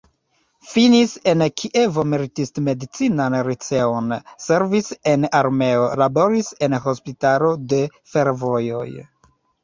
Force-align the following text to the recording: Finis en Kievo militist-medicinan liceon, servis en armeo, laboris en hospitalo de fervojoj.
Finis 0.67 1.11
en 1.31 1.41
Kievo 1.61 2.03
militist-medicinan 2.13 3.35
liceon, 3.47 4.07
servis 4.45 4.89
en 5.11 5.27
armeo, 5.41 5.83
laboris 6.03 6.49
en 6.69 6.77
hospitalo 6.87 7.53
de 7.75 7.83
fervojoj. 8.15 8.87